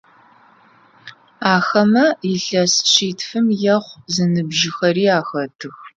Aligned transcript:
Ахэмэ 1.53 2.05
илъэс 2.33 2.73
шъитфым 2.91 3.47
ехъу 3.75 3.97
зыныбжьыхэри 4.13 5.05
ахэтых. 5.19 5.75